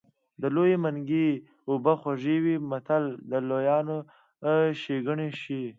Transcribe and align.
د 0.41 0.43
لوی 0.55 0.73
منګي 0.83 1.29
اوبه 1.69 1.93
خوږې 2.01 2.37
وي 2.43 2.55
متل 2.69 3.03
د 3.29 3.31
لویانو 3.49 3.97
ښېګڼې 4.81 5.29
ښيي 5.39 5.65